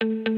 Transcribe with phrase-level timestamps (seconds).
[0.00, 0.35] thank you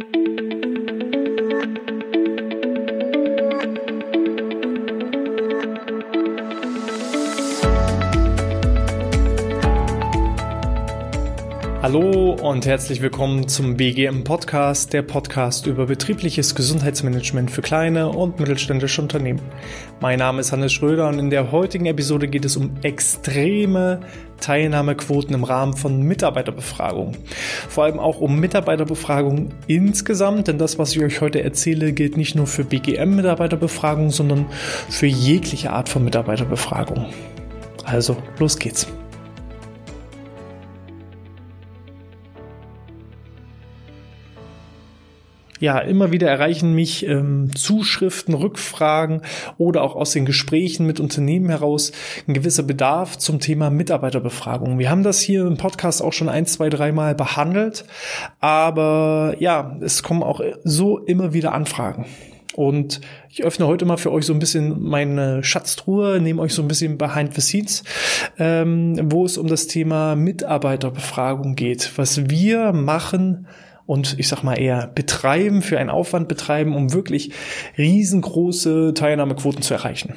[11.91, 18.39] Hallo und herzlich willkommen zum BGM Podcast, der Podcast über betriebliches Gesundheitsmanagement für kleine und
[18.39, 19.41] mittelständische Unternehmen.
[19.99, 24.01] Mein Name ist Hannes Schröder und in der heutigen Episode geht es um extreme
[24.39, 27.17] Teilnahmequoten im Rahmen von Mitarbeiterbefragungen.
[27.71, 32.35] Vor allem auch um Mitarbeiterbefragungen insgesamt, denn das, was ich euch heute erzähle, gilt nicht
[32.35, 34.45] nur für BGM-Mitarbeiterbefragungen, sondern
[34.91, 37.07] für jegliche Art von Mitarbeiterbefragung.
[37.87, 38.87] Also, los geht's.
[45.61, 49.23] Ja, immer wieder erreichen mich ähm, Zuschriften, Rückfragen
[49.57, 51.93] oder auch aus den Gesprächen mit Unternehmen heraus
[52.27, 54.79] ein gewisser Bedarf zum Thema Mitarbeiterbefragung.
[54.79, 57.85] Wir haben das hier im Podcast auch schon ein, zwei, dreimal behandelt,
[58.41, 62.07] aber ja, es kommen auch so immer wieder Anfragen.
[62.59, 66.63] Und ich öffne heute mal für euch so ein bisschen meine Schatztruhe, nehme euch so
[66.63, 67.85] ein bisschen behind the scenes,
[68.37, 71.93] ähm, wo es um das Thema Mitarbeiterbefragung geht.
[71.97, 73.47] Was wir machen,
[73.89, 77.33] und ich sag mal eher betreiben, für einen Aufwand betreiben, um wirklich
[77.79, 80.13] riesengroße Teilnahmequoten zu erreichen.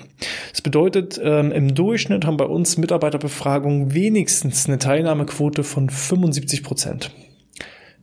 [0.52, 7.12] Das bedeutet, ähm, im Durchschnitt haben bei uns Mitarbeiterbefragungen wenigstens eine Teilnahmequote von 75 Prozent.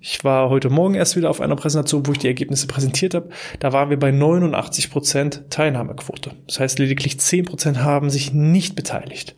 [0.00, 3.28] Ich war heute Morgen erst wieder auf einer Präsentation, wo ich die Ergebnisse präsentiert habe.
[3.58, 6.30] Da waren wir bei 89 Prozent Teilnahmequote.
[6.46, 9.36] Das heißt, lediglich 10 Prozent haben sich nicht beteiligt.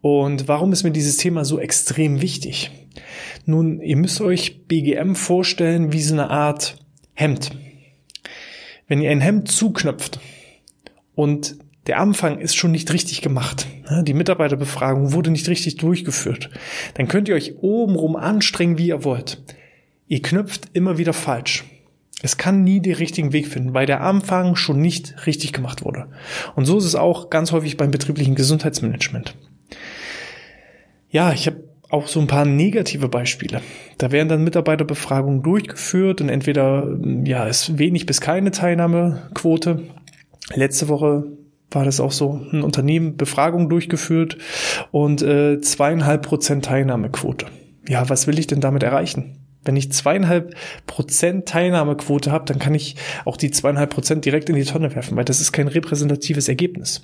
[0.00, 2.70] Und warum ist mir dieses Thema so extrem wichtig?
[3.46, 6.76] Nun, ihr müsst euch BGM vorstellen wie so eine Art
[7.14, 7.50] Hemd.
[8.86, 10.20] Wenn ihr ein Hemd zuknöpft
[11.14, 13.66] und der Anfang ist schon nicht richtig gemacht.
[14.02, 16.50] Die Mitarbeiterbefragung wurde nicht richtig durchgeführt.
[16.94, 19.42] Dann könnt ihr euch obenrum anstrengen, wie ihr wollt.
[20.06, 21.64] Ihr knüpft immer wieder falsch.
[22.20, 26.08] Es kann nie den richtigen Weg finden, weil der Anfang schon nicht richtig gemacht wurde.
[26.56, 29.34] Und so ist es auch ganz häufig beim betrieblichen Gesundheitsmanagement.
[31.10, 33.62] Ja, ich habe auch so ein paar negative Beispiele.
[33.96, 39.84] Da werden dann Mitarbeiterbefragungen durchgeführt und entweder ja ist wenig bis keine Teilnahmequote.
[40.54, 41.24] Letzte Woche
[41.70, 44.38] war das auch so ein Unternehmen Befragung durchgeführt
[44.90, 47.46] und äh, zweieinhalb Prozent Teilnahmequote.
[47.86, 49.38] Ja, was will ich denn damit erreichen?
[49.64, 50.54] Wenn ich zweieinhalb
[50.86, 55.16] Prozent Teilnahmequote habe, dann kann ich auch die zweieinhalb Prozent direkt in die Tonne werfen,
[55.16, 57.02] weil das ist kein repräsentatives Ergebnis.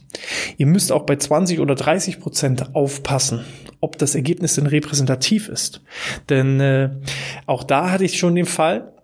[0.56, 3.44] Ihr müsst auch bei 20 oder 30 Prozent aufpassen,
[3.84, 5.83] ob das Ergebnis denn repräsentativ ist.
[6.31, 6.91] Denn äh,
[7.45, 8.95] auch da hatte ich schon den Fall,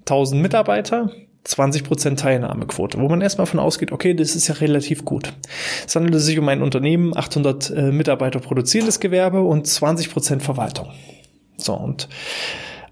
[0.00, 1.12] 1000 Mitarbeiter,
[1.46, 5.32] 20% Teilnahmequote, wo man erstmal von ausgeht, okay, das ist ja relativ gut.
[5.86, 10.90] Es handelt sich um ein Unternehmen, 800 äh, Mitarbeiter produzierendes Gewerbe und 20% Verwaltung.
[11.56, 12.08] So, und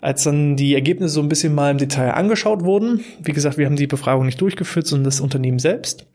[0.01, 3.67] als dann die Ergebnisse so ein bisschen mal im Detail angeschaut wurden, wie gesagt, wir
[3.67, 6.07] haben die Befragung nicht durchgeführt, sondern das Unternehmen selbst,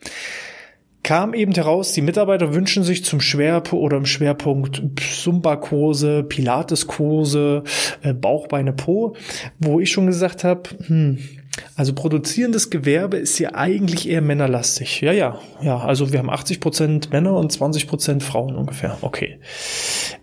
[1.06, 7.64] kam eben heraus, die Mitarbeiter wünschen sich zum Schwerpunkt oder im Schwerpunkt Zumba-Kurse, Pilates-Kurse,
[8.02, 9.16] äh, Bauchbeine Po,
[9.60, 11.20] wo ich schon gesagt habe, hm,
[11.76, 15.02] also produzierendes Gewerbe ist ja eigentlich eher männerlastig.
[15.02, 15.78] Ja, ja, ja.
[15.78, 18.98] Also wir haben 80 Prozent Männer und 20 Prozent Frauen ungefähr.
[19.02, 19.38] Okay.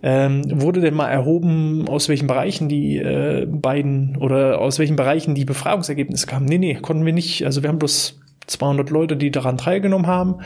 [0.02, 5.36] Ähm, wurde denn mal erhoben, aus welchen Bereichen die äh, beiden oder aus welchen Bereichen
[5.36, 6.46] die Befragungsergebnisse kamen?
[6.46, 7.46] Nee, nee, konnten wir nicht.
[7.46, 10.36] Also wir haben bloß 200 Leute, die daran teilgenommen haben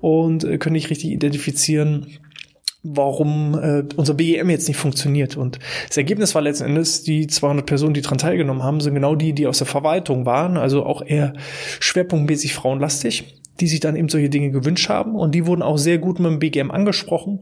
[0.00, 2.18] und äh, können nicht richtig identifizieren,
[2.84, 5.36] warum äh, unser BEM jetzt nicht funktioniert.
[5.36, 9.14] Und das Ergebnis war letzten Endes, die 200 Personen, die daran teilgenommen haben, sind genau
[9.14, 11.32] die, die aus der Verwaltung waren, also auch eher
[11.80, 15.14] schwerpunktmäßig frauenlastig, die sich dann eben solche Dinge gewünscht haben.
[15.14, 17.40] Und die wurden auch sehr gut mit dem BGM angesprochen.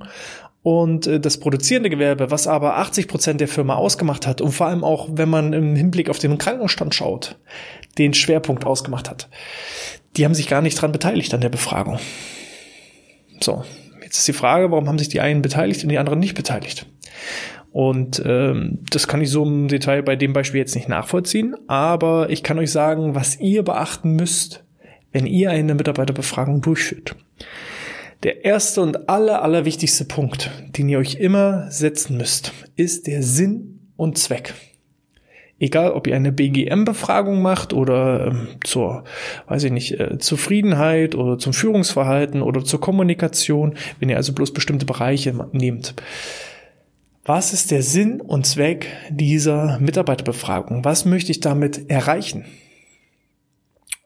[0.63, 4.69] Und äh, das produzierende Gewerbe, was aber 80 Prozent der Firma ausgemacht hat und vor
[4.69, 7.39] allem auch, wenn man im Hinblick auf den Krankenstand schaut,
[7.99, 9.29] den Schwerpunkt ausgemacht hat,
[10.17, 11.99] die haben sich gar nicht dran beteiligt an der Befragung.
[13.41, 13.65] So,
[14.13, 16.85] Jetzt ist die Frage, warum haben sich die einen beteiligt und die anderen nicht beteiligt?
[17.71, 22.29] Und ähm, das kann ich so im Detail bei dem Beispiel jetzt nicht nachvollziehen, aber
[22.29, 24.65] ich kann euch sagen, was ihr beachten müsst,
[25.13, 27.17] wenn ihr eine Mitarbeiterbefragung durchführt.
[28.23, 33.91] Der erste und aller, allerwichtigste Punkt, den ihr euch immer setzen müsst, ist der Sinn
[33.97, 34.55] und Zweck
[35.63, 39.05] egal ob ihr eine BGM-Befragung macht oder ähm, zur,
[39.47, 44.53] weiß ich nicht, äh, Zufriedenheit oder zum Führungsverhalten oder zur Kommunikation, wenn ihr also bloß
[44.53, 45.95] bestimmte Bereiche nehmt.
[47.25, 50.85] Was ist der Sinn und Zweck dieser Mitarbeiterbefragung?
[50.85, 52.45] Was möchte ich damit erreichen?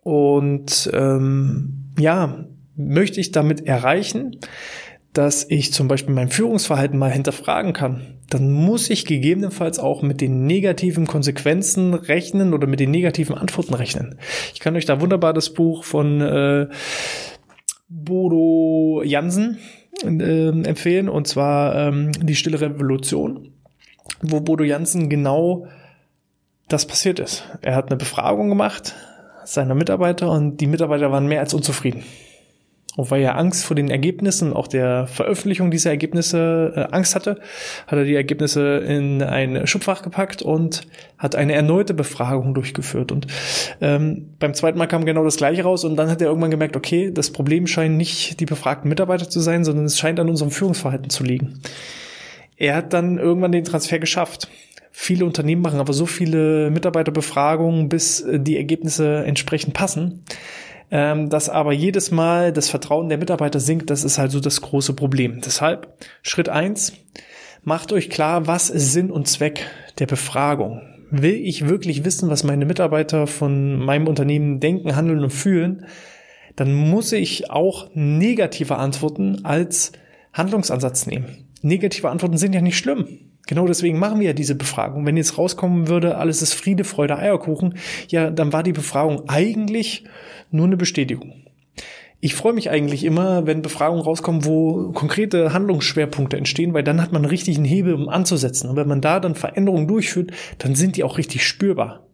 [0.03, 2.45] Und ähm, ja,
[2.77, 4.37] möchte ich damit erreichen,
[5.13, 10.21] dass ich zum Beispiel mein Führungsverhalten mal hinterfragen kann, dann muss ich gegebenenfalls auch mit
[10.21, 14.19] den negativen Konsequenzen rechnen oder mit den negativen Antworten rechnen.
[14.53, 16.67] Ich kann euch da wunderbar das Buch von äh,
[17.89, 19.59] Bodo Jansen
[20.05, 23.53] äh, empfehlen, und zwar ähm, Die Stille Revolution,
[24.21, 25.67] wo Bodo Jansen genau
[26.69, 27.45] das passiert ist.
[27.63, 28.95] Er hat eine Befragung gemacht
[29.45, 32.03] seiner Mitarbeiter und die Mitarbeiter waren mehr als unzufrieden.
[32.97, 37.39] Und weil er Angst vor den Ergebnissen auch der Veröffentlichung dieser Ergebnisse äh, Angst hatte,
[37.87, 40.87] hat er die Ergebnisse in ein Schubfach gepackt und
[41.19, 43.13] hat eine erneute Befragung durchgeführt.
[43.13, 43.27] Und
[43.83, 46.75] ähm, beim zweiten Mal kam genau das gleiche raus und dann hat er irgendwann gemerkt,
[46.75, 50.51] okay, das Problem scheint nicht die befragten Mitarbeiter zu sein, sondern es scheint an unserem
[50.51, 51.61] Führungsverhalten zu liegen.
[52.57, 54.49] Er hat dann irgendwann den Transfer geschafft.
[54.91, 60.25] Viele Unternehmen machen aber so viele Mitarbeiterbefragungen, bis die Ergebnisse entsprechend passen
[60.91, 64.61] ähm, dass aber jedes Mal das Vertrauen der Mitarbeiter sinkt, das ist halt so das
[64.61, 65.41] große Problem.
[65.45, 66.93] Deshalb Schritt eins:
[67.63, 69.67] macht euch klar, was ist Sinn und Zweck
[69.99, 70.83] der Befragung.
[71.11, 75.87] Will ich wirklich wissen, was meine Mitarbeiter von meinem Unternehmen denken, handeln und fühlen,
[76.57, 79.93] dann muss ich auch negative Antworten als
[80.33, 81.49] Handlungsansatz nehmen.
[81.63, 83.36] Negative Antworten sind ja nicht schlimm.
[83.47, 85.07] Genau deswegen machen wir ja diese Befragung.
[85.07, 87.75] Wenn jetzt rauskommen würde, alles ist Friede, Freude, Eierkuchen,
[88.09, 90.05] ja, dann war die Befragung eigentlich
[90.51, 91.47] nur eine Bestätigung.
[92.21, 97.13] Ich freue mich eigentlich immer, wenn Befragungen rauskommen, wo konkrete Handlungsschwerpunkte entstehen, weil dann hat
[97.13, 98.71] man einen richtigen Hebel, um anzusetzen.
[98.71, 102.07] Und wenn man da dann Veränderungen durchführt, dann sind die auch richtig spürbar.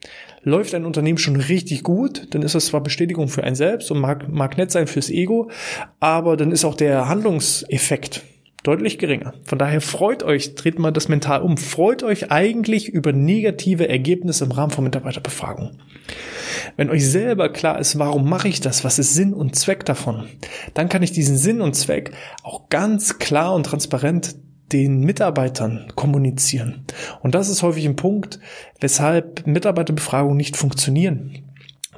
[0.43, 4.01] Läuft ein Unternehmen schon richtig gut, dann ist das zwar Bestätigung für einen selbst und
[4.01, 5.51] mag, mag nett sein fürs Ego,
[6.01, 8.23] aber dann ist auch der Handlungseffekt
[8.63, 9.35] deutlich geringer.
[9.45, 14.45] Von daher freut euch, dreht mal das mental um, freut euch eigentlich über negative Ergebnisse
[14.45, 15.83] im Rahmen von Mitarbeiterbefragungen.
[16.77, 20.27] Wenn euch selber klar ist, warum mache ich das, was ist Sinn und Zweck davon,
[20.75, 22.13] dann kann ich diesen Sinn und Zweck
[22.43, 24.37] auch ganz klar und transparent
[24.73, 26.85] den Mitarbeitern kommunizieren.
[27.21, 28.39] Und das ist häufig ein Punkt,
[28.81, 31.39] weshalb Mitarbeiterbefragungen nicht funktionieren.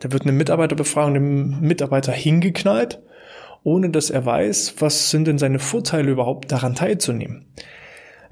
[0.01, 3.01] Da wird eine Mitarbeiterbefragung dem Mitarbeiter hingeknallt
[3.65, 7.47] ohne dass er weiß, was sind denn seine Vorteile überhaupt daran teilzunehmen.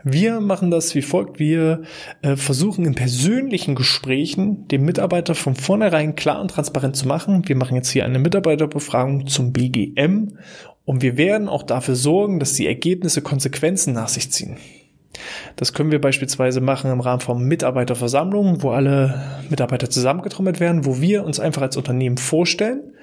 [0.04, 1.38] Wir machen das wie folgt.
[1.38, 1.82] Wir
[2.22, 7.48] äh, versuchen in persönlichen Gesprächen dem Mitarbeiter von vornherein klar und transparent zu machen.
[7.48, 10.38] Wir machen jetzt hier eine Mitarbeiterbefragung zum BGM
[10.84, 14.56] und wir werden auch dafür sorgen, dass die Ergebnisse Konsequenzen nach sich ziehen.
[15.56, 21.00] Das können wir beispielsweise machen im Rahmen von Mitarbeiterversammlungen, wo alle Mitarbeiter zusammengetrommelt werden, wo
[21.00, 22.94] wir uns einfach als Unternehmen vorstellen.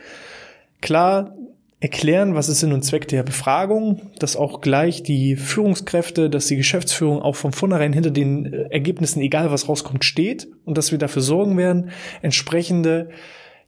[0.82, 1.34] Klar,
[1.80, 6.58] erklären, was ist Sinn und Zweck der Befragung, dass auch gleich die Führungskräfte, dass die
[6.58, 11.00] Geschäftsführung auch von vornherein hinter den äh, Ergebnissen, egal was rauskommt, steht und dass wir
[11.00, 11.92] dafür sorgen werden,
[12.22, 13.10] entsprechende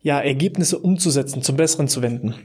[0.01, 2.35] ja, Ergebnisse umzusetzen, zum Besseren zu wenden.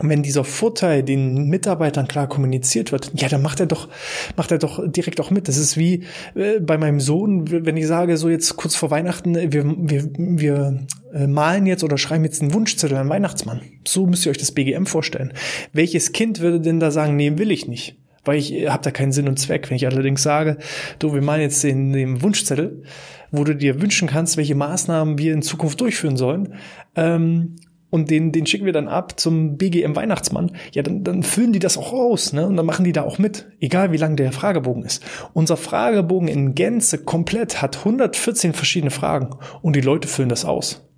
[0.00, 3.88] Und wenn dieser Vorteil den Mitarbeitern klar kommuniziert wird, ja, dann macht er doch,
[4.36, 5.46] macht er doch direkt auch mit.
[5.46, 6.04] Das ist wie
[6.34, 10.86] äh, bei meinem Sohn, wenn ich sage, so jetzt kurz vor Weihnachten, wir, wir, wir
[11.12, 13.60] äh, malen jetzt oder schreiben jetzt einen Wunschzettel an Weihnachtsmann.
[13.86, 15.32] So müsst ihr euch das BGM vorstellen.
[15.72, 17.96] Welches Kind würde denn da sagen, nee, will ich nicht?
[18.24, 19.70] Weil ich äh, habe da keinen Sinn und Zweck.
[19.70, 20.58] Wenn ich allerdings sage,
[20.98, 22.82] du, wir malen jetzt den, den Wunschzettel,
[23.30, 26.54] wo du dir wünschen kannst, welche Maßnahmen wir in Zukunft durchführen sollen,
[26.96, 27.56] ähm,
[27.94, 31.60] und den, den schicken wir dann ab zum BGM Weihnachtsmann, ja, dann, dann füllen die
[31.60, 32.44] das auch aus, ne?
[32.44, 35.04] Und dann machen die da auch mit, egal wie lang der Fragebogen ist.
[35.32, 40.88] Unser Fragebogen in Gänze komplett hat 114 verschiedene Fragen und die Leute füllen das aus.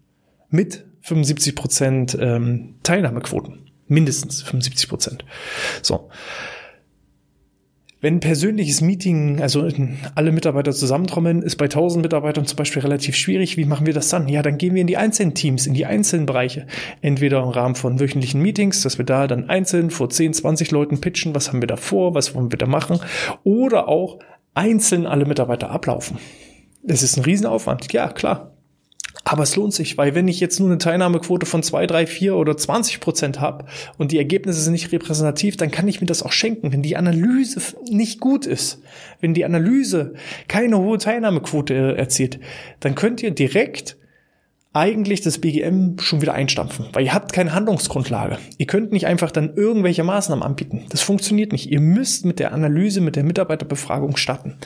[0.49, 3.71] Mit 75 Prozent ähm, Teilnahmequoten.
[3.89, 5.27] Mindestens 75 Prozent.
[5.83, 6.09] So.
[8.07, 9.69] Wenn ein persönliches Meeting, also
[10.15, 13.57] alle Mitarbeiter zusammentrommeln, ist bei 1000 Mitarbeitern zum Beispiel relativ schwierig.
[13.57, 14.29] Wie machen wir das dann?
[14.29, 16.69] Ja, dann gehen wir in die einzelnen Teams, in die einzelnen Bereiche.
[17.01, 21.01] Entweder im Rahmen von wöchentlichen Meetings, dass wir da dann einzeln vor 10, 20 Leuten
[21.01, 23.01] pitchen, was haben wir da vor, was wollen wir da machen.
[23.43, 24.21] Oder auch
[24.55, 26.19] einzeln alle Mitarbeiter ablaufen.
[26.85, 27.93] Das ist ein Riesenaufwand.
[27.93, 28.56] Ja, klar.
[29.25, 32.37] Aber es lohnt sich, weil wenn ich jetzt nur eine Teilnahmequote von zwei, drei, vier
[32.37, 33.65] oder 20 Prozent habe
[33.99, 36.73] und die Ergebnisse sind nicht repräsentativ, dann kann ich mir das auch schenken.
[36.73, 38.83] Wenn die Analyse nicht gut ist,
[39.21, 40.15] wenn die Analyse
[40.49, 42.39] keine hohe Teilnahmequote erzielt,
[42.81, 43.97] dann könnt ihr direkt
[44.77, 48.37] eigentlich das BGM schon wieder einstampfen, weil ihr habt keine Handlungsgrundlage.
[48.59, 50.85] Ihr könnt nicht einfach dann irgendwelche Maßnahmen anbieten.
[50.91, 51.71] Das funktioniert nicht.
[51.71, 54.59] Ihr müsst mit der Analyse, mit der Mitarbeiterbefragung starten.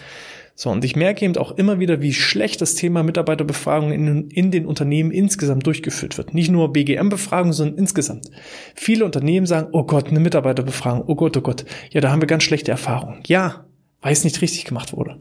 [0.61, 4.51] So, und ich merke eben auch immer wieder, wie schlecht das Thema Mitarbeiterbefragung in, in
[4.51, 6.35] den Unternehmen insgesamt durchgeführt wird.
[6.35, 8.31] Nicht nur BGM-Befragung, sondern insgesamt.
[8.75, 11.65] Viele Unternehmen sagen, oh Gott, eine Mitarbeiterbefragung, oh Gott, oh Gott.
[11.93, 13.23] Ja, da haben wir ganz schlechte Erfahrungen.
[13.27, 13.65] Ja,
[14.03, 15.17] weil es nicht richtig gemacht wurde.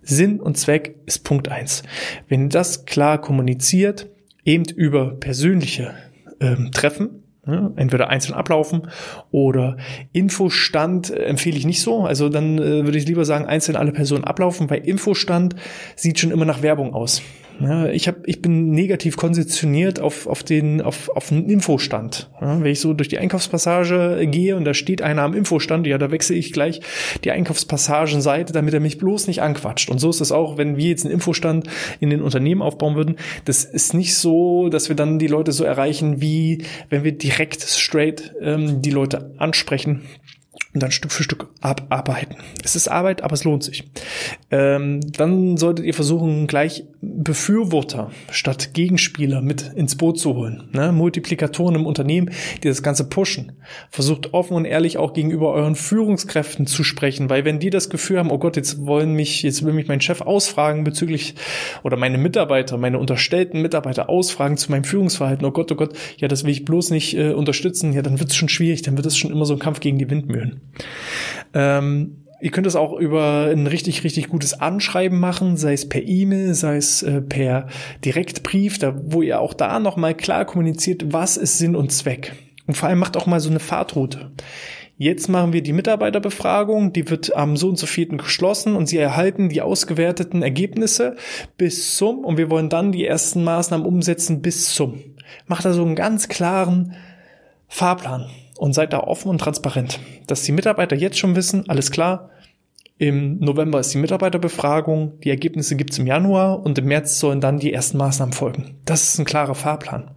[0.00, 1.82] Sinn und Zweck ist Punkt eins.
[2.28, 4.08] Wenn das klar kommuniziert,
[4.46, 5.92] eben über persönliche
[6.40, 7.22] ähm, Treffen?
[7.46, 8.88] Entweder einzeln ablaufen
[9.30, 9.78] oder
[10.12, 12.02] Infostand äh, empfehle ich nicht so.
[12.04, 15.56] Also dann äh, würde ich lieber sagen, einzeln alle Personen ablaufen, weil Infostand
[15.96, 17.22] sieht schon immer nach Werbung aus.
[17.60, 22.30] Ja, ich, hab, ich bin negativ konditioniert auf, auf den auf, auf einen Infostand.
[22.40, 25.98] Ja, wenn ich so durch die Einkaufspassage gehe und da steht einer am Infostand, ja,
[25.98, 26.80] da wechsle ich gleich
[27.22, 29.90] die Einkaufspassagenseite, damit er mich bloß nicht anquatscht.
[29.90, 31.68] Und so ist es auch, wenn wir jetzt einen Infostand
[32.00, 33.16] in den Unternehmen aufbauen würden.
[33.44, 37.62] Das ist nicht so, dass wir dann die Leute so erreichen, wie wenn wir direkt
[37.62, 40.02] straight ähm, die Leute ansprechen
[40.72, 42.36] und dann Stück für Stück abarbeiten.
[42.62, 43.84] Es ist Arbeit, aber es lohnt sich.
[44.50, 50.68] Ähm, dann solltet ihr versuchen, gleich Befürworter statt Gegenspieler mit ins Boot zu holen.
[50.72, 50.92] Ne?
[50.92, 52.30] Multiplikatoren im Unternehmen,
[52.62, 53.52] die das Ganze pushen.
[53.90, 58.18] Versucht offen und ehrlich auch gegenüber euren Führungskräften zu sprechen, weil wenn die das Gefühl
[58.18, 61.34] haben, oh Gott, jetzt wollen mich, jetzt will mich mein Chef ausfragen bezüglich
[61.82, 66.28] oder meine Mitarbeiter, meine unterstellten Mitarbeiter ausfragen zu meinem Führungsverhalten, oh Gott, oh Gott, ja,
[66.28, 69.06] das will ich bloß nicht äh, unterstützen, ja, dann wird es schon schwierig, dann wird
[69.06, 70.59] es schon immer so ein Kampf gegen die Windmühlen.
[71.54, 76.02] Ähm, Ihr könnt es auch über ein richtig, richtig gutes Anschreiben machen, sei es per
[76.02, 77.66] E-Mail, sei es äh, per
[78.04, 82.32] Direktbrief, da, wo ihr auch da nochmal klar kommuniziert, was ist Sinn und Zweck.
[82.66, 84.30] Und vor allem macht auch mal so eine Fahrtroute.
[84.96, 88.98] Jetzt machen wir die Mitarbeiterbefragung, die wird am so und so vierten geschlossen und sie
[88.98, 91.16] erhalten die ausgewerteten Ergebnisse
[91.56, 94.98] bis zum, und wir wollen dann die ersten Maßnahmen umsetzen bis zum.
[95.46, 96.94] Macht also einen ganz klaren
[97.66, 102.28] Fahrplan und seid da offen und transparent, dass die Mitarbeiter jetzt schon wissen, alles klar,
[102.98, 107.58] im November ist die Mitarbeiterbefragung, die Ergebnisse gibt's im Januar und im März sollen dann
[107.58, 108.74] die ersten Maßnahmen folgen.
[108.84, 110.10] Das ist ein klarer Fahrplan.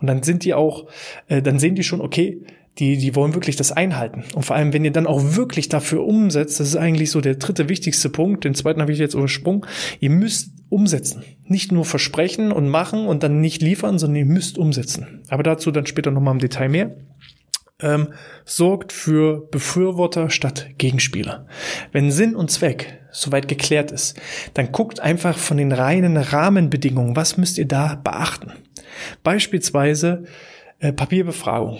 [0.00, 0.86] Und dann sind die auch,
[1.26, 2.42] äh, dann sehen die schon, okay,
[2.78, 4.22] die, die wollen wirklich das einhalten.
[4.36, 7.34] Und vor allem, wenn ihr dann auch wirklich dafür umsetzt, das ist eigentlich so der
[7.34, 9.66] dritte wichtigste Punkt, den zweiten habe ich jetzt übersprungen,
[9.98, 11.24] ihr müsst umsetzen.
[11.46, 15.22] Nicht nur versprechen und machen und dann nicht liefern, sondern ihr müsst umsetzen.
[15.26, 16.94] Aber dazu dann später nochmal im Detail mehr
[17.80, 18.08] ähm,
[18.44, 21.46] sorgt für Befürworter statt Gegenspieler.
[21.92, 24.20] Wenn Sinn und Zweck soweit geklärt ist,
[24.54, 28.52] dann guckt einfach von den reinen Rahmenbedingungen, was müsst ihr da beachten.
[29.22, 30.24] Beispielsweise
[30.80, 31.78] äh, Papierbefragung.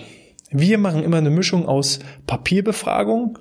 [0.51, 3.37] Wir machen immer eine Mischung aus Papierbefragung,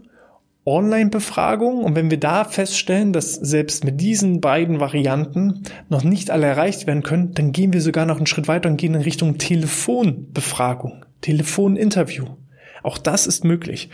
[0.67, 6.47] Online-Befragung und wenn wir da feststellen, dass selbst mit diesen beiden Varianten noch nicht alle
[6.47, 9.39] erreicht werden können, dann gehen wir sogar noch einen Schritt weiter und gehen in Richtung
[9.39, 12.27] Telefonbefragung, Telefoninterview.
[12.89, 13.91] Auch das ist möglich.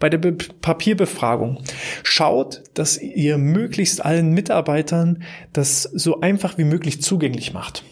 [0.00, 1.62] Bei der Be Papierbefragung
[2.02, 7.84] schaut, dass ihr möglichst allen Mitarbeitern das so einfach wie möglich zugänglich macht.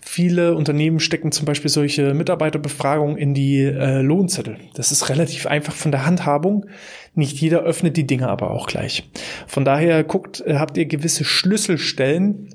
[0.00, 4.56] Viele Unternehmen stecken zum Beispiel solche Mitarbeiterbefragungen in die äh, Lohnzettel.
[4.72, 6.64] Das ist relativ einfach von der Handhabung.
[7.14, 9.10] Nicht jeder öffnet die Dinge aber auch gleich.
[9.46, 12.48] Von daher guckt, äh, habt ihr gewisse Schlüsselstellen,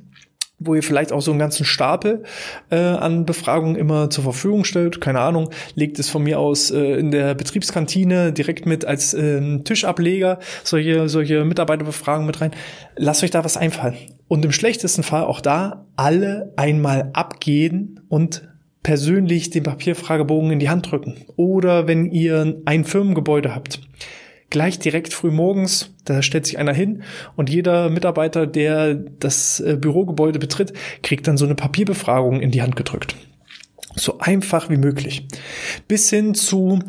[0.63, 2.23] wo ihr vielleicht auch so einen ganzen Stapel
[2.69, 5.01] äh, an Befragungen immer zur Verfügung stellt.
[5.01, 9.59] Keine Ahnung, legt es von mir aus äh, in der Betriebskantine direkt mit als äh,
[9.59, 12.51] Tischableger solche, solche Mitarbeiterbefragungen mit rein.
[12.95, 13.95] Lasst euch da was einfallen.
[14.27, 18.47] Und im schlechtesten Fall auch da alle einmal abgehen und
[18.83, 21.15] persönlich den Papierfragebogen in die Hand drücken.
[21.35, 23.79] Oder wenn ihr ein Firmengebäude habt
[24.53, 27.03] gleich direkt früh morgens, da stellt sich einer hin
[27.35, 32.61] und jeder Mitarbeiter, der das äh, Bürogebäude betritt, kriegt dann so eine Papierbefragung in die
[32.61, 33.15] Hand gedrückt.
[33.95, 35.27] So einfach wie möglich.
[35.87, 36.79] Bis hin zu,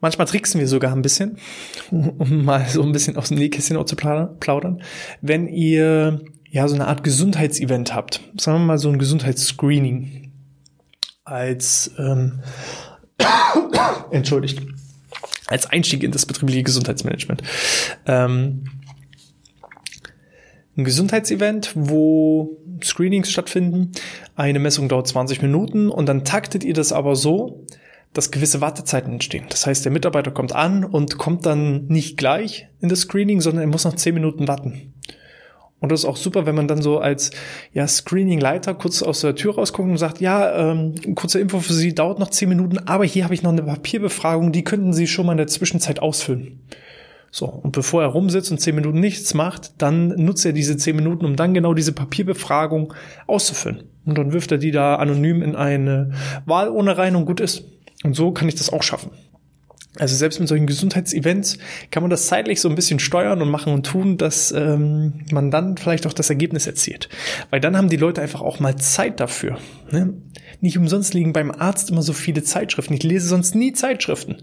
[0.00, 1.38] manchmal tricksen wir sogar ein bisschen,
[1.90, 4.82] um mal so ein bisschen aus dem Nähkästchen auch zu plaudern.
[5.22, 10.30] Wenn ihr ja so eine Art Gesundheitsevent habt, sagen wir mal so ein Gesundheitsscreening
[11.24, 12.40] als ähm,
[14.10, 14.60] entschuldigt
[15.46, 17.42] als Einstieg in das betriebliche Gesundheitsmanagement.
[18.06, 18.64] Ähm,
[20.76, 23.92] ein Gesundheitsevent, wo Screenings stattfinden.
[24.34, 27.64] Eine Messung dauert 20 Minuten und dann taktet ihr das aber so,
[28.12, 29.46] dass gewisse Wartezeiten entstehen.
[29.50, 33.62] Das heißt, der Mitarbeiter kommt an und kommt dann nicht gleich in das Screening, sondern
[33.62, 34.93] er muss noch 10 Minuten warten.
[35.84, 37.30] Und das ist auch super, wenn man dann so als
[37.74, 41.94] ja, Screening-Leiter kurz aus der Tür rausguckt und sagt, ja, ähm, kurze Info für Sie,
[41.94, 45.26] dauert noch zehn Minuten, aber hier habe ich noch eine Papierbefragung, die könnten Sie schon
[45.26, 46.60] mal in der Zwischenzeit ausfüllen.
[47.30, 50.96] So, und bevor er rumsitzt und zehn Minuten nichts macht, dann nutzt er diese zehn
[50.96, 52.94] Minuten, um dann genau diese Papierbefragung
[53.26, 53.82] auszufüllen.
[54.06, 56.12] Und dann wirft er die da anonym in eine
[56.46, 57.62] Wahlurne rein und gut ist.
[58.04, 59.10] Und so kann ich das auch schaffen.
[59.98, 61.58] Also selbst mit solchen Gesundheitsevents
[61.90, 65.52] kann man das zeitlich so ein bisschen steuern und machen und tun, dass ähm, man
[65.52, 67.08] dann vielleicht auch das Ergebnis erzielt.
[67.50, 69.58] Weil dann haben die Leute einfach auch mal Zeit dafür.
[69.92, 70.14] Ne?
[70.60, 72.94] Nicht umsonst liegen beim Arzt immer so viele Zeitschriften.
[72.94, 74.42] Ich lese sonst nie Zeitschriften.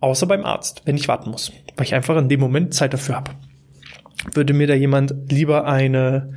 [0.00, 1.52] Außer beim Arzt, wenn ich warten muss.
[1.76, 3.32] Weil ich einfach in dem Moment Zeit dafür habe.
[4.32, 6.32] Würde mir da jemand lieber eine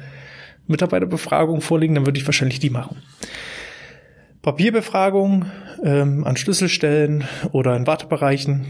[0.68, 2.98] Mitarbeiterbefragung vorlegen, dann würde ich wahrscheinlich die machen.
[4.44, 5.46] Papierbefragung
[5.86, 7.24] ähm, an Schlüsselstellen
[7.54, 8.66] oder in Wartebereichen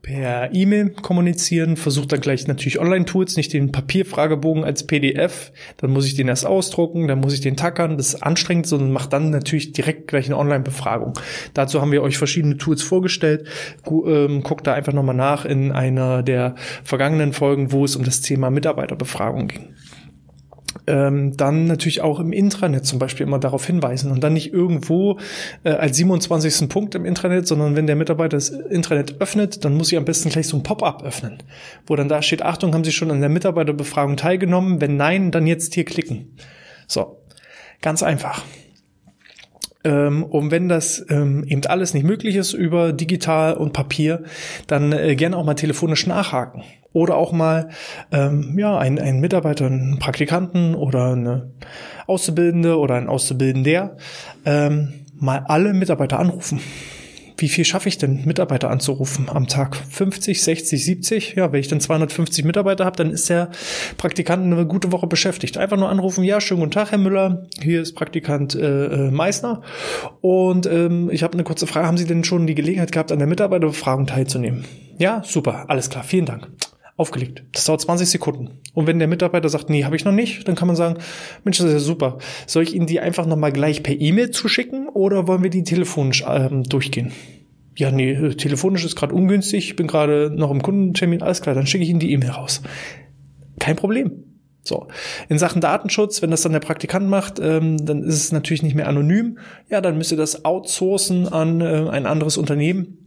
[0.00, 6.06] per E-Mail kommunizieren, versucht dann gleich natürlich Online-Tools, nicht den Papierfragebogen als PDF, dann muss
[6.06, 9.30] ich den erst ausdrucken, dann muss ich den tackern, das ist anstrengend, sondern macht dann
[9.30, 11.14] natürlich direkt gleich eine Online-Befragung.
[11.54, 13.48] Dazu haben wir euch verschiedene Tools vorgestellt.
[13.84, 16.54] Ähm, guckt da einfach nochmal nach in einer der
[16.84, 19.74] vergangenen Folgen, wo es um das Thema Mitarbeiterbefragung ging
[20.86, 25.18] ähm, dann natürlich auch im Intranet zum Beispiel immer darauf hinweisen und dann nicht irgendwo
[25.64, 26.68] äh, als 27.
[26.68, 30.28] Punkt im Intranet, sondern wenn der Mitarbeiter das Intranet öffnet, dann muss ich am besten
[30.28, 31.42] gleich so ein Pop-up öffnen,
[31.86, 34.80] wo dann da steht, Achtung, haben Sie schon an der Mitarbeiterbefragung teilgenommen?
[34.80, 36.36] Wenn nein, dann jetzt hier klicken.
[36.86, 37.22] So,
[37.82, 38.42] ganz einfach.
[39.86, 44.24] Ähm, und wenn das ähm, eben alles nicht möglich ist über digital und Papier,
[44.66, 46.64] dann äh, gerne auch mal telefonisch nachhaken.
[46.96, 47.68] Oder auch mal
[48.10, 51.50] ähm, ja, ein, ein Mitarbeiter, einen Praktikanten oder eine
[52.06, 53.98] Auszubildende oder ein Auszubildender
[54.46, 56.58] ähm, mal alle Mitarbeiter anrufen
[57.38, 59.76] wie viel schaffe ich denn, Mitarbeiter anzurufen am Tag?
[59.76, 61.34] 50, 60, 70?
[61.34, 63.50] Ja, wenn ich dann 250 Mitarbeiter habe, dann ist der
[63.98, 65.58] Praktikant eine gute Woche beschäftigt.
[65.58, 69.60] Einfach nur anrufen, ja, schönen guten Tag, Herr Müller, hier ist Praktikant äh, äh Meißner
[70.22, 73.18] und ähm, ich habe eine kurze Frage, haben Sie denn schon die Gelegenheit gehabt, an
[73.18, 74.64] der Mitarbeiterbefragung teilzunehmen?
[74.96, 76.48] Ja, super, alles klar, vielen Dank
[76.96, 77.44] aufgelegt.
[77.52, 78.58] Das dauert 20 Sekunden.
[78.72, 80.98] Und wenn der Mitarbeiter sagt, nee, habe ich noch nicht, dann kann man sagen,
[81.44, 82.18] Mensch, das ist ja super.
[82.46, 86.24] Soll ich Ihnen die einfach nochmal gleich per E-Mail zuschicken oder wollen wir die telefonisch
[86.26, 87.12] ähm, durchgehen?
[87.76, 91.54] Ja, nee, äh, telefonisch ist gerade ungünstig, ich bin gerade noch im Kundentermin, alles klar,
[91.54, 92.62] dann schicke ich Ihnen die E-Mail raus.
[93.58, 94.24] Kein Problem.
[94.62, 94.88] So.
[95.28, 98.74] In Sachen Datenschutz, wenn das dann der Praktikant macht, ähm, dann ist es natürlich nicht
[98.74, 99.38] mehr anonym.
[99.68, 103.05] Ja, dann müsst ihr das outsourcen an äh, ein anderes Unternehmen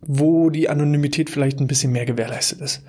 [0.00, 2.82] wo die Anonymität vielleicht ein bisschen mehr gewährleistet ist.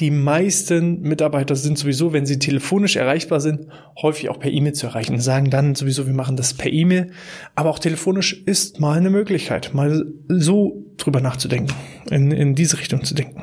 [0.00, 3.68] Die meisten Mitarbeiter sind sowieso, wenn sie telefonisch erreichbar sind,
[4.00, 5.20] häufig auch per E-Mail zu erreichen.
[5.20, 7.12] Sagen dann sowieso, wir machen das per E-Mail.
[7.54, 11.74] Aber auch telefonisch ist mal eine Möglichkeit, mal so drüber nachzudenken,
[12.10, 13.42] in, in diese Richtung zu denken.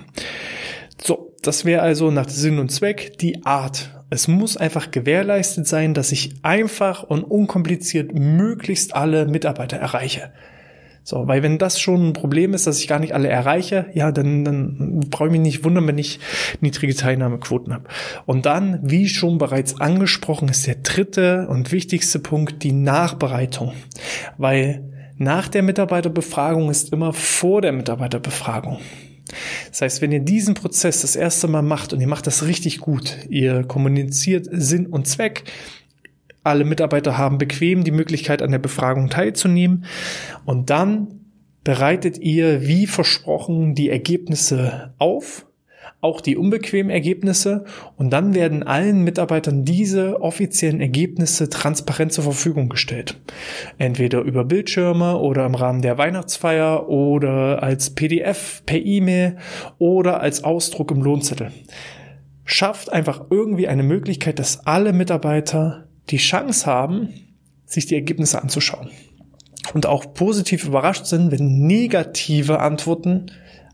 [1.02, 3.92] So, das wäre also nach Sinn und Zweck die Art.
[4.10, 10.32] Es muss einfach gewährleistet sein, dass ich einfach und unkompliziert möglichst alle Mitarbeiter erreiche.
[11.04, 14.12] So, weil wenn das schon ein Problem ist, dass ich gar nicht alle erreiche, ja,
[14.12, 16.20] dann, dann brauche ich mich nicht wundern, wenn ich
[16.60, 17.86] niedrige Teilnahmequoten habe.
[18.26, 23.74] Und dann, wie schon bereits angesprochen, ist der dritte und wichtigste Punkt die Nachbereitung.
[24.38, 24.84] Weil
[25.18, 28.80] nach der Mitarbeiterbefragung ist immer vor der Mitarbeiterbefragung.
[29.70, 32.80] Das heißt, wenn ihr diesen Prozess das erste Mal macht und ihr macht das richtig
[32.80, 35.44] gut, ihr kommuniziert Sinn und Zweck,
[36.44, 39.86] alle Mitarbeiter haben bequem die Möglichkeit, an der Befragung teilzunehmen.
[40.46, 41.22] Und dann
[41.64, 45.46] bereitet ihr, wie versprochen, die Ergebnisse auf,
[46.00, 47.66] auch die unbequemen Ergebnisse.
[47.96, 53.20] Und dann werden allen Mitarbeitern diese offiziellen Ergebnisse transparent zur Verfügung gestellt.
[53.78, 59.38] Entweder über Bildschirme oder im Rahmen der Weihnachtsfeier oder als PDF per E-Mail
[59.78, 61.52] oder als Ausdruck im Lohnzettel.
[62.46, 67.10] Schafft einfach irgendwie eine Möglichkeit, dass alle Mitarbeiter die Chance haben,
[67.66, 68.90] sich die Ergebnisse anzuschauen.
[69.74, 73.32] Und auch positiv überrascht sind, wenn negative Antworten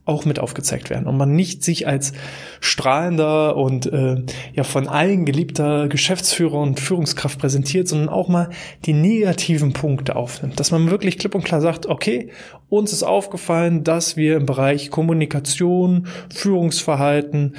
[0.07, 2.13] auch mit aufgezeigt werden und man nicht sich als
[2.61, 8.49] strahlender und äh, ja von allen geliebter Geschäftsführer und Führungskraft präsentiert, sondern auch mal
[8.85, 12.31] die negativen Punkte aufnimmt, dass man wirklich klipp und klar sagt, okay,
[12.69, 17.57] uns ist aufgefallen, dass wir im Bereich Kommunikation, Führungsverhalten,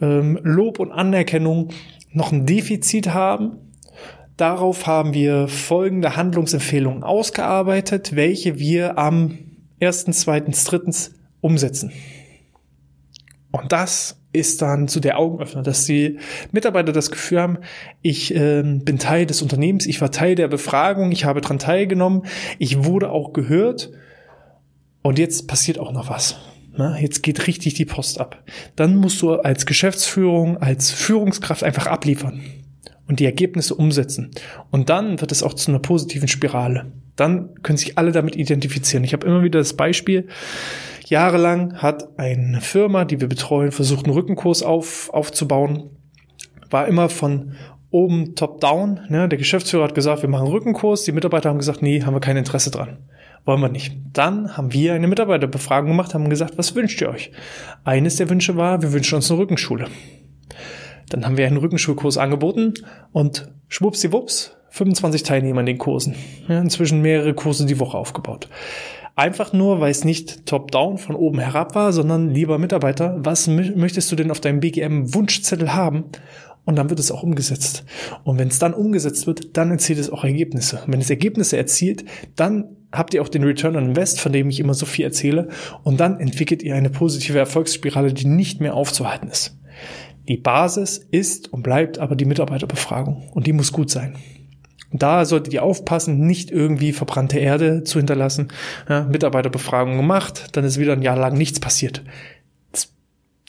[0.00, 1.68] ähm, Lob und Anerkennung
[2.12, 3.58] noch ein Defizit haben
[4.40, 9.36] Darauf haben wir folgende Handlungsempfehlungen ausgearbeitet, welche wir am
[9.82, 10.80] 1., 2., 3.
[11.42, 11.92] umsetzen.
[13.50, 16.18] Und das ist dann zu der Augenöffner, dass die
[16.52, 17.58] Mitarbeiter das Gefühl haben,
[18.00, 22.22] ich äh, bin Teil des Unternehmens, ich war Teil der Befragung, ich habe daran teilgenommen,
[22.58, 23.90] ich wurde auch gehört
[25.02, 26.38] und jetzt passiert auch noch was.
[26.78, 27.02] Na, ne?
[27.02, 28.42] jetzt geht richtig die Post ab.
[28.74, 32.40] Dann musst du als Geschäftsführung, als Führungskraft einfach abliefern
[33.10, 34.30] und die Ergebnisse umsetzen.
[34.70, 36.92] Und dann wird es auch zu einer positiven Spirale.
[37.16, 39.02] Dann können sich alle damit identifizieren.
[39.02, 40.28] Ich habe immer wieder das Beispiel,
[41.06, 45.90] jahrelang hat eine Firma, die wir betreuen, versucht, einen Rückenkurs auf, aufzubauen.
[46.70, 47.56] War immer von
[47.90, 49.00] oben top-down.
[49.08, 49.28] Ne?
[49.28, 51.02] Der Geschäftsführer hat gesagt, wir machen einen Rückenkurs.
[51.02, 52.98] Die Mitarbeiter haben gesagt, nee, haben wir kein Interesse dran.
[53.44, 53.96] Wollen wir nicht.
[54.12, 57.32] Dann haben wir eine Mitarbeiterbefragung gemacht, haben gesagt, was wünscht ihr euch?
[57.82, 59.88] Eines der Wünsche war, wir wünschen uns eine Rückenschule.
[61.10, 62.74] Dann haben wir einen Rückenschulkurs angeboten
[63.12, 66.14] und schwuppsiwupps, 25 Teilnehmer in den Kursen.
[66.48, 68.48] Ja, inzwischen mehrere Kurse die Woche aufgebaut.
[69.16, 74.10] Einfach nur, weil es nicht top-down von oben herab war, sondern lieber Mitarbeiter, was möchtest
[74.10, 76.04] du denn auf deinem BGM-Wunschzettel haben?
[76.64, 77.84] Und dann wird es auch umgesetzt.
[78.22, 80.80] Und wenn es dann umgesetzt wird, dann erzielt es auch Ergebnisse.
[80.86, 82.04] Und wenn es Ergebnisse erzielt,
[82.36, 85.48] dann habt ihr auch den Return on Invest, von dem ich immer so viel erzähle,
[85.82, 89.59] und dann entwickelt ihr eine positive Erfolgsspirale, die nicht mehr aufzuhalten ist.
[90.28, 94.16] Die Basis ist und bleibt aber die Mitarbeiterbefragung und die muss gut sein.
[94.92, 98.48] Da solltet ihr aufpassen, nicht irgendwie verbrannte Erde zu hinterlassen.
[98.88, 102.02] Ja, Mitarbeiterbefragung gemacht, dann ist wieder ein Jahr lang nichts passiert.
[102.72, 102.92] Das,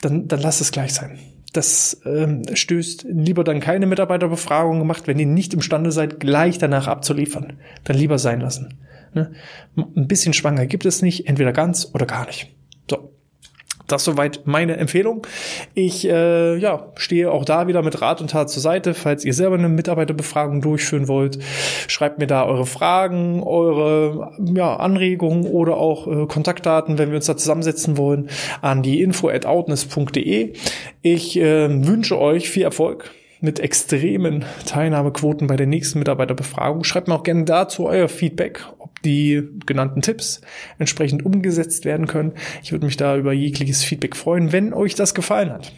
[0.01, 1.17] dann, dann lasst es gleich sein.
[1.53, 6.87] Das ähm, stößt lieber dann keine Mitarbeiterbefragung gemacht, wenn ihr nicht imstande seid, gleich danach
[6.87, 7.53] abzuliefern.
[7.83, 8.75] Dann lieber sein lassen.
[9.13, 9.31] Ne?
[9.75, 12.55] Ein bisschen schwanger gibt es nicht, entweder ganz oder gar nicht.
[13.91, 15.25] Das soweit meine Empfehlung.
[15.73, 19.33] Ich äh, ja, stehe auch da wieder mit Rat und Tat zur Seite, falls ihr
[19.33, 21.39] selber eine Mitarbeiterbefragung durchführen wollt.
[21.87, 27.25] Schreibt mir da eure Fragen, eure ja, Anregungen oder auch äh, Kontaktdaten, wenn wir uns
[27.25, 28.29] da zusammensetzen wollen,
[28.61, 30.53] an die info at outness.de.
[31.01, 36.83] Ich äh, wünsche euch viel Erfolg mit extremen Teilnahmequoten bei der nächsten Mitarbeiterbefragung.
[36.83, 38.63] Schreibt mir auch gerne dazu euer Feedback,
[39.05, 40.41] die genannten Tipps
[40.79, 42.33] entsprechend umgesetzt werden können.
[42.63, 45.71] Ich würde mich da über jegliches Feedback freuen, wenn euch das gefallen hat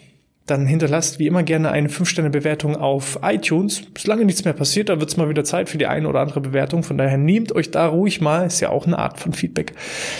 [0.46, 3.84] dann hinterlasst wie immer gerne eine 5-Sterne-Bewertung auf iTunes.
[3.98, 6.42] Solange nichts mehr passiert, da wird es mal wieder Zeit für die eine oder andere
[6.42, 6.84] Bewertung.
[6.84, 9.74] Von daher nehmt euch da ruhig mal, ist ja auch eine Art von Feedback,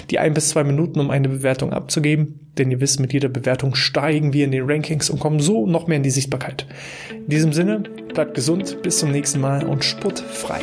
[0.10, 2.40] die ein bis zwei Minuten, um eine Bewertung abzugeben.
[2.58, 5.88] Denn ihr wisst, mit jeder Bewertung steigen wir in den Rankings und kommen so noch
[5.88, 6.68] mehr in die Sichtbarkeit.
[7.12, 10.62] In diesem Sinne, bleibt gesund, bis zum nächsten Mal und sportfrei.